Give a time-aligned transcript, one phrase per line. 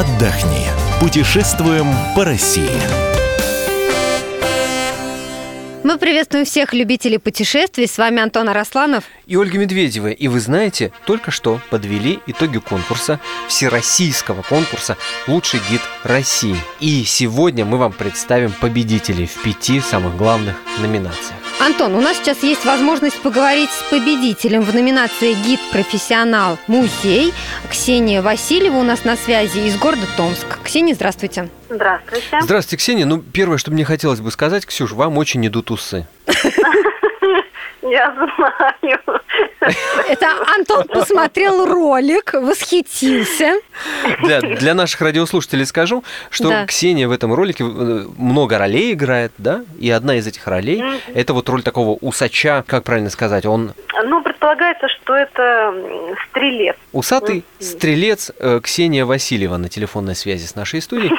[0.00, 0.66] отдохни.
[1.00, 1.86] Путешествуем
[2.16, 2.68] по России.
[5.84, 7.86] Мы приветствуем всех любителей путешествий.
[7.86, 9.04] С вами Антон Арасланов.
[9.26, 10.08] И Ольга Медведева.
[10.08, 14.96] И вы знаете, только что подвели итоги конкурса, всероссийского конкурса
[15.28, 16.56] «Лучший гид России».
[16.80, 21.43] И сегодня мы вам представим победителей в пяти самых главных номинациях.
[21.64, 27.32] Антон, у нас сейчас есть возможность поговорить с победителем в номинации «Гид профессионал музей».
[27.70, 30.44] Ксения Васильева у нас на связи из города Томск.
[30.62, 31.48] Ксения, здравствуйте.
[31.70, 32.40] Здравствуйте.
[32.42, 33.06] Здравствуйте, Ксения.
[33.06, 36.06] Ну, первое, что мне хотелось бы сказать, Ксюш, вам очень идут усы.
[37.94, 38.98] Я знаю.
[40.08, 40.26] Это
[40.56, 43.54] Антон посмотрел ролик, восхитился.
[44.22, 46.66] Для, для наших радиослушателей скажу, что Да.
[46.66, 47.66] Ксения в этом ролике э,
[48.18, 49.62] много ролей играет, да?
[49.78, 50.98] И одна из этих ролей Мгм.
[51.14, 53.72] это вот роль такого усача, как правильно сказать, он
[54.04, 55.72] Ну, предполагается, что это
[56.30, 56.76] стрелец.
[56.92, 57.44] усатый Мгм.
[57.66, 61.12] стрелец э, Ксения Васильева на телефонной связи с нашей студией.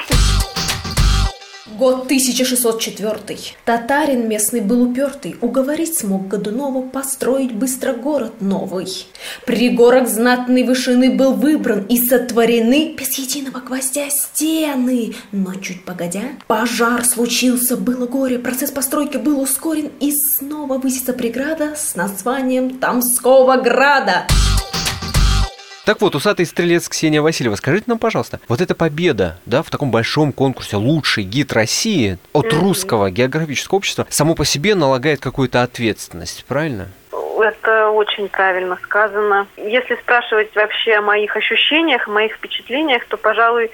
[1.78, 3.38] Год 1604.
[3.66, 9.06] Татарин местный был упертый, уговорить смог Годунова построить быстро город новый.
[9.44, 15.14] Пригорок знатной вышины был выбран и сотворены без единого гвоздя стены.
[15.32, 21.74] Но чуть погодя, пожар случился, было горе, процесс постройки был ускорен, и снова высится преграда
[21.76, 24.26] с названием Тамского града.
[25.86, 29.92] Так вот, усатый стрелец Ксения Васильева, скажите нам, пожалуйста, вот эта победа, да, в таком
[29.92, 36.44] большом конкурсе «Лучший гид России» от русского географического общества само по себе налагает какую-то ответственность,
[36.48, 36.88] правильно?
[37.38, 39.46] Это очень правильно сказано.
[39.56, 43.70] Если спрашивать вообще о моих ощущениях, о моих впечатлениях, то, пожалуй,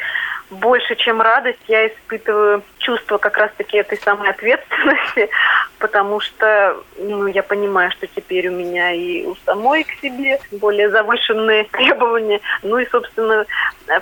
[0.51, 5.31] больше, чем радость, я испытываю чувство как раз-таки этой самой ответственности,
[5.79, 10.91] потому что ну, я понимаю, что теперь у меня и у самой к себе более
[10.91, 12.41] завышенные требования.
[12.63, 13.47] Ну и, собственно,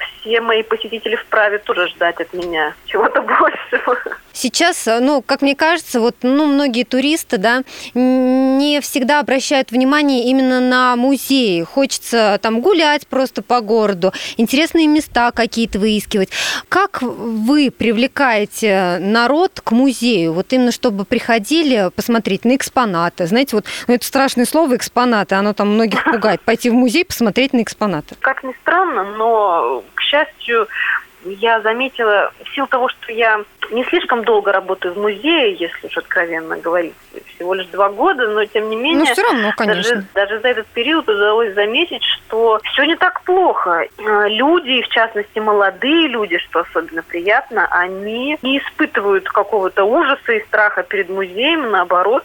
[0.01, 3.97] все мои посетители вправе тоже ждать от меня чего-то большего.
[4.33, 7.63] Сейчас, ну, как мне кажется, вот, ну, многие туристы, да,
[7.95, 11.63] не всегда обращают внимание именно на музеи.
[11.63, 16.31] Хочется там гулять просто по городу, интересные места какие-то выискивать.
[16.69, 18.70] Как вы привлекаете
[19.01, 20.33] народ к музею?
[20.33, 23.27] Вот именно чтобы приходили посмотреть на экспонаты.
[23.27, 26.41] Знаете, вот ну, это страшное слово экспонаты, оно там многих пугает.
[26.43, 28.15] Пойти в музей, посмотреть на экспонаты.
[28.21, 30.69] Как ни странно, но, к счастью,
[31.25, 35.97] я заметила, в силу того, что я не слишком долго работаю в музее, если уж
[35.97, 36.95] откровенно говорить,
[37.35, 39.01] всего лишь два года, но тем не менее...
[39.01, 39.97] Ну, все равно, конечно.
[39.97, 43.87] Даже, даже за этот период удалось заметить, что все не так плохо.
[43.99, 50.45] Э, Люди, в частности молодые люди, что особенно приятно, они не испытывают какого-то ужаса и
[50.45, 52.25] страха перед музеем, наоборот,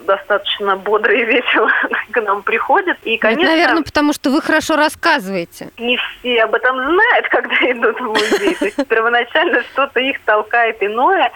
[0.00, 1.70] достаточно бодро и весело
[2.12, 2.96] к нам приходят.
[3.04, 5.70] И, Ну, Это, конечно, наверное, потому что вы хорошо рассказываете.
[5.78, 8.54] не все об этом знают, когда идут в музей.
[8.54, 11.30] То есть первоначально что-то их толкает иное.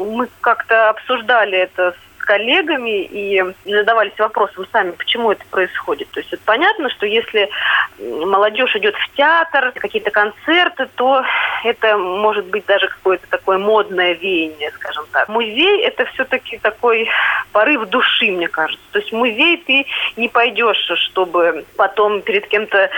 [0.00, 6.08] Мы как-то обсуждали это с коллегами и задавались вопросом сами, почему это происходит.
[6.10, 7.50] То есть вот понятно, что если
[7.98, 11.24] молодежь идет в театр, какие-то концерты, то
[11.64, 15.28] это может быть даже какое-то такое модное веяние, скажем так.
[15.28, 17.08] Музей– это все-таки такой
[17.52, 18.84] порыв души, мне кажется.
[18.92, 22.90] То есть в музей ты не пойдешь, чтобы потом перед кем-то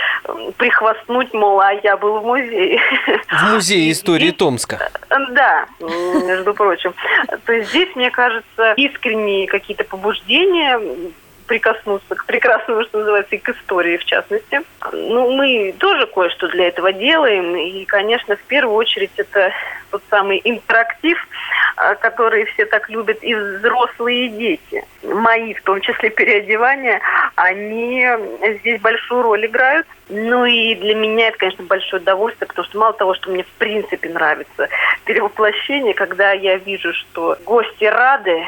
[0.57, 2.79] прихвастнуть, мол, а я был в музее.
[3.29, 4.91] В музее истории Томска.
[5.31, 6.93] Да, м, между прочим.
[7.45, 10.79] То есть здесь, мне кажется, искренние какие-то побуждения
[11.47, 14.61] прикоснуться к прекрасному, что называется, и к истории, в частности.
[14.91, 19.51] Ну, мы тоже кое-что для этого делаем, и, конечно, в первую очередь это
[19.91, 21.17] тот самый интерактив,
[21.75, 24.85] а, который все так любят, и взрослые, и дети.
[25.03, 26.99] Мои, в том числе переодевания,
[27.35, 28.07] они
[28.59, 29.87] здесь большую роль играют.
[30.09, 33.51] Ну и для меня это, конечно, большое удовольствие, потому что мало того, что мне в
[33.57, 34.69] принципе нравится
[35.05, 38.43] перевоплощение, когда я вижу, что гости рады,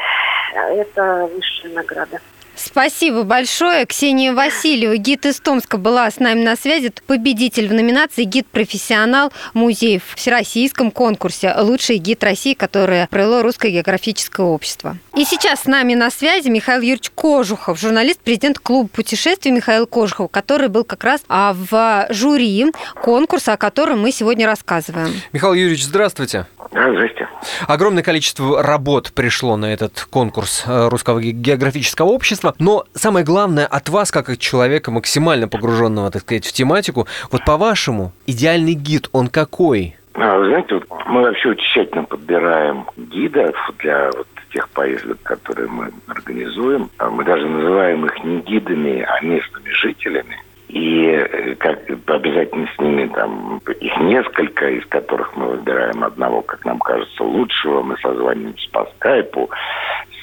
[0.54, 2.20] это высшая награда.
[2.58, 3.86] Спасибо большое.
[3.86, 6.86] Ксения Васильева, гид из Томска, была с нами на связи.
[6.86, 13.70] Это победитель в номинации «Гид-профессионал музей» в всероссийском конкурсе «Лучший гид России», который провело Русское
[13.70, 14.96] географическое общество.
[15.16, 20.30] И сейчас с нами на связи Михаил Юрьевич Кожухов, журналист, президент клуба путешествий Михаил Кожухов,
[20.30, 22.66] который был как раз а, в жюри
[23.02, 25.12] конкурса, о котором мы сегодня рассказываем.
[25.32, 26.46] Михаил Юрьевич, здравствуйте.
[26.70, 27.28] Здрасте.
[27.66, 33.66] Огромное количество работ пришло на этот конкурс э, Русского ге- географического общества, но самое главное
[33.66, 39.08] от вас, как от человека максимально погруженного, так сказать, в тематику, вот по-вашему, идеальный гид,
[39.12, 39.96] он какой?
[40.14, 45.90] А, вы знаете, мы вообще очень тщательно подбираем гидов для вот тех поездок, которые мы
[46.08, 46.90] организуем.
[46.98, 50.42] А Мы даже называем их не гидами, а местными жителями.
[50.68, 56.64] И э, как обязательно с ними там их несколько, из которых мы выбираем одного, как
[56.64, 57.82] нам кажется, лучшего.
[57.82, 59.50] Мы созваниваемся по скайпу,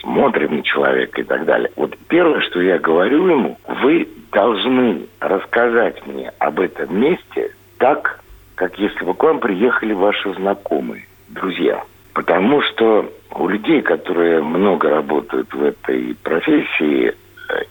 [0.06, 1.72] смотрим на человека и так далее.
[1.76, 8.20] Вот первое, что я говорю ему, вы должны рассказать мне об этом месте так,
[8.54, 11.84] как если бы к вам приехали ваши знакомые, друзья.
[12.14, 17.14] Потому что у людей, которые много работают в этой профессии,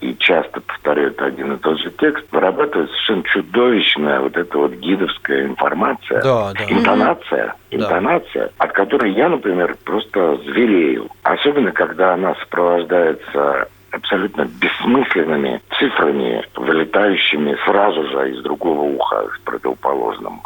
[0.00, 5.47] и часто повторяют один и тот же текст, вырабатывается совершенно чудовищная вот эта вот гидовская
[5.47, 6.65] информация, Да, да.
[6.69, 11.09] интонация, интонация, от которой я, например, просто зверею.
[11.23, 20.43] Особенно, когда она сопровождается абсолютно бессмысленными цифрами, вылетающими сразу же из другого уха, с противоположному.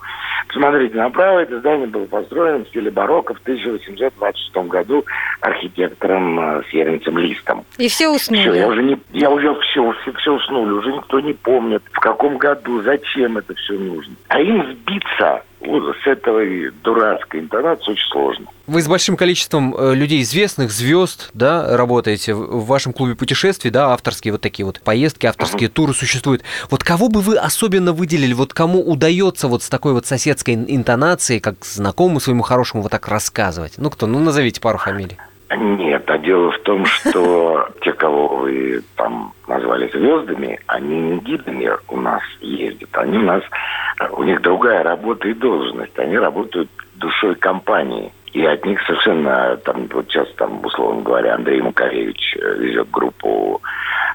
[0.48, 5.04] Посмотрите направо, это здание было построено в стиле барокко в 1826 году
[5.40, 7.64] архитектором э, Сьеренцем Листом.
[7.76, 8.64] И все Все, я уснули.
[8.64, 12.82] уже не, я уже все, все, все уснули, уже никто не помнит, в каком году,
[12.82, 14.14] зачем это все нужно.
[14.28, 18.46] А им сбиться вот с этой дурацкой интонации очень сложно.
[18.66, 23.92] Вы с большим количеством э, людей известных, звезд, да, работаете в вашем клубе путешествий, да,
[23.92, 26.42] авторские вот такие вот поездки, авторские туры существуют.
[26.70, 30.66] Вот кого бы вы особенно выделили, вот кому удается вот с такой вот соседской ин-
[30.68, 33.74] интонацией, как знакомому своему хорошему вот так рассказывать?
[33.76, 35.16] Ну кто, ну назовите пару фамилий.
[35.56, 41.70] Нет, а дело в том, что те, кого вы там назвали звездами, они не гидами
[41.88, 42.90] у нас ездят.
[42.92, 43.42] Они у нас,
[44.12, 45.98] у них другая работа и должность.
[45.98, 48.12] Они работают душой компании.
[48.32, 53.62] И от них совершенно, там, вот сейчас, там, условно говоря, Андрей Макаревич э, везет группу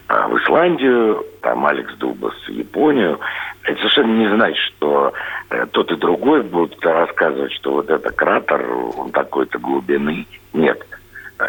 [0.08, 3.20] а, в Исландию, там Алекс Дубас в Японию.
[3.64, 5.14] Это совершенно не значит, что
[5.50, 8.64] э, тот и другой будут рассказывать, что вот это кратер,
[8.96, 10.28] он такой-то глубины.
[10.54, 10.86] Нет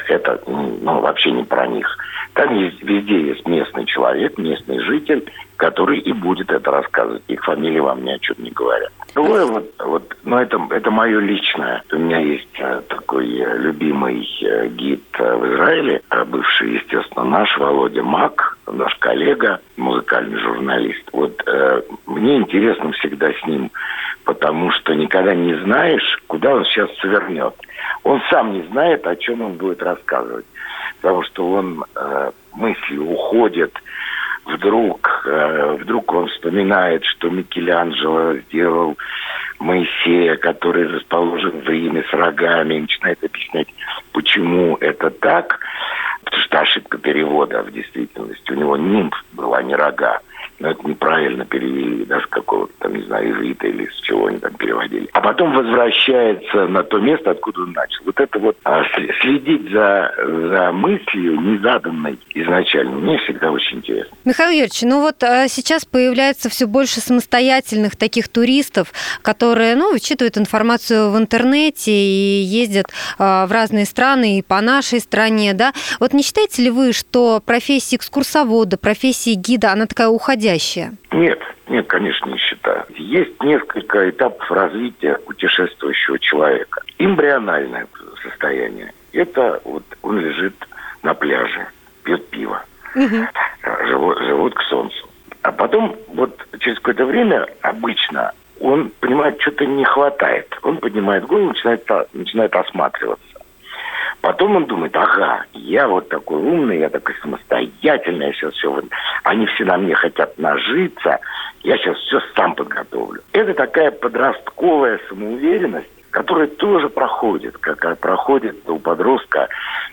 [0.09, 1.87] это ну, вообще не про них.
[2.35, 5.25] Там есть, везде есть местный человек, местный житель,
[5.57, 7.23] который и будет это рассказывать.
[7.29, 8.93] Их фамилии вам ни о чем не говорят.
[9.15, 11.83] Другое вот, вот ну это, это мое личное.
[11.93, 18.03] У меня есть э, такой э, любимый э, гид в Израиле, бывший, естественно, наш Володя
[18.03, 21.03] Мак, наш коллега, музыкальный журналист.
[21.13, 23.71] Вот э, мне интересно всегда с ним,
[24.25, 27.55] потому что никогда не знаешь, куда он сейчас свернет.
[28.03, 30.47] Он сам не знает, о чем он будет рассказывать,
[31.01, 33.73] потому что он э, мыслью уходит,
[34.47, 38.97] вдруг, э, вдруг он вспоминает, что Микеланджело сделал
[39.59, 43.69] Моисея, который расположен в Риме с рогами, и начинает объяснять,
[44.13, 45.61] почему это так,
[46.25, 48.51] потому что ошибка перевода в действительности.
[48.51, 50.21] У него нимб была не рога.
[50.65, 54.39] Но это неправильно перевели, да, с какого-то там, не знаю, иврита или с чего они
[54.39, 55.07] там переводили.
[55.13, 58.03] А потом возвращается на то место, откуда он начал.
[58.07, 58.83] Вот это вот а,
[59.21, 64.17] следить за, за мыслью, незаданной изначально, мне всегда очень интересно.
[64.25, 70.39] Михаил Юрьевич, ну вот а, сейчас появляется все больше самостоятельных таких туристов, которые, ну, вычитывают
[70.39, 72.87] информацию в интернете и ездят
[73.19, 75.75] а, в разные страны и по нашей стране, да.
[76.01, 80.54] Вот не считаете ли вы, что профессия экскурсовода, профессия гида, она такая уходящая?
[81.13, 82.85] Нет, нет, конечно, не считаю.
[82.97, 86.83] Есть несколько этапов развития путешествующего человека.
[86.99, 87.87] Эмбриональное
[88.23, 88.93] состояние.
[89.13, 90.55] Это вот он лежит
[91.03, 91.69] на пляже,
[92.03, 92.65] пьет пиво,
[93.87, 95.09] живот, живот к солнцу.
[95.43, 100.59] А потом, вот через какое-то время, обычно, он понимает, что-то не хватает.
[100.63, 103.34] Он поднимает голову, начинает, начинает осматриваться.
[104.25, 108.71] Потом он думает, ага, я вот такой умный, я такой самостоятельный, я сейчас все...
[108.73, 108.87] вот-
[109.23, 111.19] Они все на мне хотят нажиться,
[111.63, 113.21] я сейчас все сам подготовлю.
[113.35, 119.47] Это такая подростковая самоуверенность, которая тоже проходит, как проходит у подростка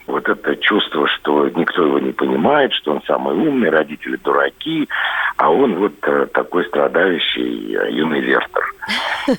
[0.07, 4.87] вот это чувство, что никто его не понимает, что он самый умный, родители дураки,
[5.35, 8.63] а он вот э, такой страдающий э, юный Вертер.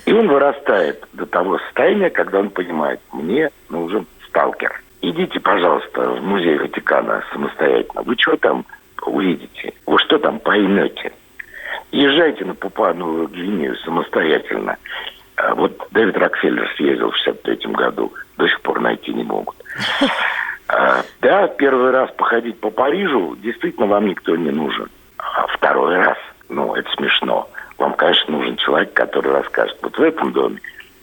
[0.05, 4.81] И он вырастает до того состояния, когда он понимает, мне нужен сталкер.
[5.03, 8.03] Идите, пожалуйста, в музей Ватикана самостоятельно.
[8.03, 8.65] Вы что там
[9.05, 9.73] увидите?
[9.87, 11.13] Вы что там поймете?
[11.91, 14.77] Езжайте на Папуановую Гвинею самостоятельно.
[15.37, 18.13] А Вот Дэвид Рокфеллер съездил в 63 году.
[18.39, 19.57] До сих пор найти не могут.
[20.69, 24.89] А, Да, первый раз походить по Парижу действительно вам никто не нужен.
[25.19, 26.17] А второй раз,
[26.49, 27.49] ну, это смешно.
[27.77, 29.77] Вам, конечно, нужен человек, который расскажет.
[29.83, 30.59] Вот в этом доме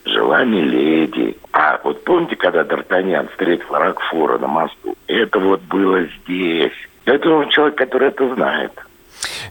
[0.05, 1.38] жила Миледи.
[1.81, 4.95] А вот помните, когда Д'Артаньян встретил Рокфора на мосту?
[5.07, 6.74] Это вот было здесь.
[7.05, 8.71] Это нужен человек, который это знает.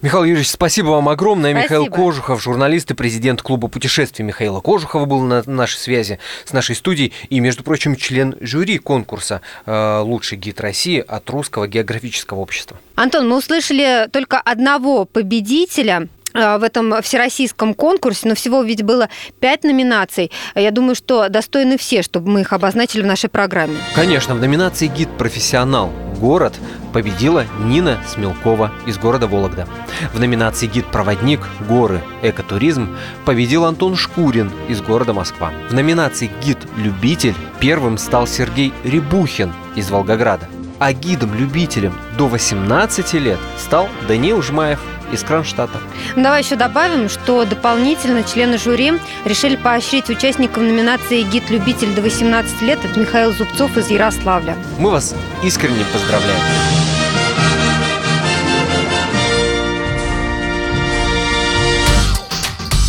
[0.03, 1.53] Михаил Юрьевич, спасибо вам огромное.
[1.53, 1.97] Михаил Спасибо.
[1.97, 7.13] Кожухов, журналист и президент клуба путешествий Михаила Кожухова был на нашей связи с нашей студией
[7.29, 12.79] и, между прочим, член жюри конкурса э, «Лучший гид России» от Русского географического общества.
[12.95, 16.09] Антон, мы услышали только одного победителя.
[16.35, 19.09] В этом всероссийском конкурсе, но всего ведь было
[19.41, 20.31] пять номинаций.
[20.55, 23.77] Я думаю, что достойны все, чтобы мы их обозначили в нашей программе.
[23.95, 25.93] Конечно, в номинации «Гид профессионал.
[26.21, 26.55] Город»
[26.93, 29.69] победила Нина Смелкова из города Вологда.
[30.13, 31.41] В номинации «Гид-проводник.
[31.69, 32.01] Горы.
[32.23, 35.53] Экотуризм» победил Антон Шкурин из города Москва.
[35.69, 40.49] В номинации «Гид-любитель» первым стал Сергей Рябухин из Волгограда.
[40.79, 44.79] А гидом-любителем до 18 лет стал Даниил Жмаев
[45.13, 45.79] из Кронштадта.
[46.17, 48.95] Давай еще добавим, что дополнительно члены жюри
[49.25, 54.57] решили поощрить участников номинации «Гид-любитель до 18 лет» от Михаил Зубцов из Ярославля.
[54.79, 56.41] Мы вас искренне поздравляем.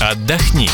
[0.01, 0.69] Отдохни.